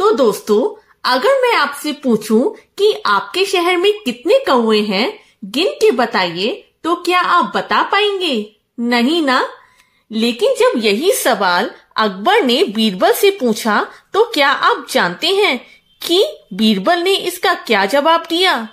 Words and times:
तो 0.00 0.10
दोस्तों, 0.10 0.60
अगर 1.04 1.40
मैं 1.42 1.52
आपसे 1.54 1.92
पूछूँ 1.92 2.54
कि 2.78 2.92
आपके 3.06 3.44
शहर 3.44 3.76
में 3.76 3.92
कितने 4.04 4.38
कौए 4.38 4.80
हैं, 4.80 5.12
गिन 5.44 5.72
के 5.72 5.90
बताइए 5.90 6.52
तो 6.84 6.94
क्या 6.96 7.20
आप 7.20 7.52
बता 7.56 7.82
पाएँगे? 7.82 8.56
नहीं 8.80 9.20
ना? 9.22 9.44
लेकिन 10.10 10.54
जब 10.54 10.84
यही 10.84 11.12
सवाल 11.12 11.70
अकबर 11.96 12.42
ने 12.42 12.64
बीरबल 12.64 13.12
से 13.12 13.30
पूछा 13.30 13.86
तो 14.14 14.24
क्या 14.24 14.48
आप 14.48 14.86
जानते 14.90 15.34
हैं 15.34 15.58
कि 16.02 16.24
बीरबल 16.52 16.98
ने 16.98 17.14
इसका 17.14 17.54
क्या 17.54 17.84
जवाब 17.86 18.26
दिया? 18.28 18.68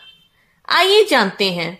आइए 0.70 1.06
जानते 1.06 1.52
हैं। 1.52 1.72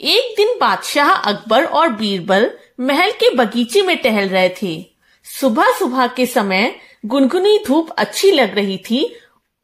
एक 0.00 0.34
दिन 0.36 0.56
बादशाह 0.60 1.12
अकबर 1.12 1.64
और 1.64 1.88
बीरबल 1.88 2.50
महल 2.80 3.10
के 3.10 3.34
बगीचे 3.34 3.82
में 3.82 3.96
टहल 3.96 4.28
रहे 4.28 4.48
थे। 4.62 4.80
सुबह 5.26 5.78
सुबह 5.78 6.06
के 6.06 6.26
समय 6.26 6.74
गुनगुनी 7.04 7.58
धूप 7.58 7.90
अच्छी 7.90 8.30
लग 8.30 8.54
रही 8.54 8.76
थी 8.80 9.04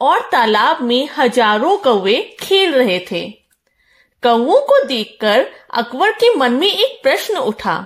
और 0.00 0.20
तालाब 0.32 0.80
में 0.82 1.08
हज़ारों 1.18 1.76
कौवे 1.76 2.14
खेल 2.40 2.72
रहे 2.74 2.98
थे। 3.10 3.28
कौओं 4.22 4.60
को 4.60 4.84
देखकर 4.86 5.46
अकबर 5.74 6.12
के 6.12 6.34
मन 6.34 6.52
में 6.52 6.68
एक 6.68 6.98
प्रश्न 7.02 7.36
उठा 7.36 7.76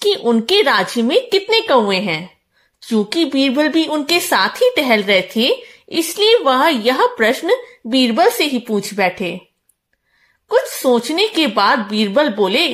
कि 0.00 0.14
उनके 0.14 0.60
राज्य 0.62 1.02
में 1.02 1.18
कितने 1.30 1.60
कौवे 1.60 1.96
हैं। 1.96 2.30
चूँकि 2.82 3.24
बीरबल 3.24 3.68
भी 3.68 3.86
उनके 3.86 4.20
साथ 4.20 4.62
ही 4.62 4.70
टहल 4.76 5.02
रहे 5.02 5.22
थे, 5.36 5.48
इसलिए 5.90 6.38
वह 6.38 6.66
यह 6.86 7.06
प्रश्न 7.16 7.56
बीरबल 7.86 8.30
से 8.30 8.44
ही 8.44 8.58
पूछ 8.58 8.92
बैठे। 8.94 9.36
कुछ 10.50 10.66
सोचने 10.70 11.26
के 11.28 11.46
बाद 11.46 11.78
बीरबल 11.90 12.28
बोले, 12.28 12.68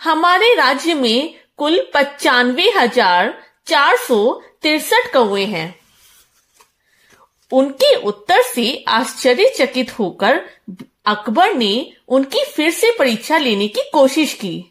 हमारे 0.00 0.54
राज्य 0.54 0.94
में 0.94 1.34
कुल 1.56 1.80
पचानवे 1.94 2.70
हज़ार 2.76 3.34
चार 3.66 3.96
सौ 3.98 4.18
तिरसठ 4.62 5.12
कौवे 5.12 5.44
हैं। 5.44 5.74
उनके 7.52 7.94
उत्तर 8.02 8.42
से 8.44 8.84
आश्चर्यचकित 8.88 9.98
होकर 9.98 10.40
अकबर 11.06 11.54
ने 11.54 11.92
उनकी 12.08 12.44
फिर 12.46 12.70
से 12.70 12.90
परीक्षा 12.98 13.38
लेने 13.38 13.68
की 13.68 13.82
कोशिश 13.92 14.32
की। 14.34 14.64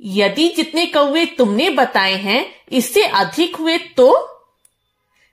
यदि 0.00 0.48
जितने 0.48 0.84
कौवे 0.86 1.24
तुमने 1.38 1.68
बताए 1.70 2.14
हैं, 2.14 2.44
इससे 2.72 3.04
अधिक 3.04 3.56
हुए 3.56 3.76
तो? 3.78 4.28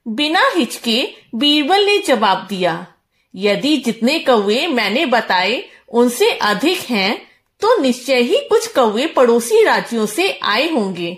बिना 0.06 0.42
हिचके 0.56 1.02
बीरबल 1.36 1.86
ने 1.86 1.98
जवाब 1.98 2.46
दिया, 2.50 2.86
यदि 3.34 3.76
जितने 3.78 4.20
कौवे 4.20 4.66
मैंने 4.68 5.06
बताए 5.06 5.64
उनसे 5.90 6.32
अधिक 6.32 6.80
हैं 6.82 7.30
तो 7.62 7.78
निश्चय 7.78 8.22
ही 8.22 8.38
कुछ 8.40 8.68
कौवे 8.68 9.08
पड़ोसी 9.08 9.64
राज्यों 9.64 10.06
से 10.06 10.32
आए 10.44 10.70
होंगे। 10.70 11.18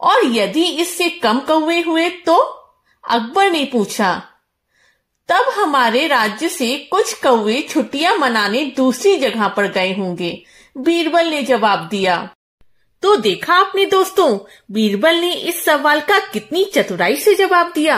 और 0.00 0.26
यदि 0.26 0.64
इससे 0.80 1.08
कम 1.18 1.40
कौवे 1.40 1.80
हुए 1.80 2.08
तो? 2.26 2.36
अकबर 3.04 3.50
ने 3.50 3.64
पूछा, 3.64 4.14
तब 5.28 5.52
हमारे 5.56 6.06
राज्य 6.06 6.48
से 6.48 6.76
कुछ 6.90 7.12
कौवे 7.22 7.60
छुट्टियाँ 7.62 8.16
मनाने 8.16 8.64
दूसरी 8.76 9.16
जगह 9.16 9.48
पर 9.48 9.70
गए 9.72 9.92
होंगे। 9.94 10.30
बीरबल 10.76 11.26
ने 11.26 11.42
जवाब 11.42 11.88
दिया 11.90 12.16
तो 13.02 13.14
देखा 13.16 13.54
आपने 13.54 13.84
दोस्तों, 13.86 14.38
बीरबल 14.70 15.16
ने 15.16 15.32
इस 15.32 15.64
सवाल 15.64 16.00
का 16.00 16.18
कितनी 16.28 16.64
चतुराई 16.64 17.16
से 17.16 17.34
जवाब 17.34 17.72
दिया। 17.74 17.96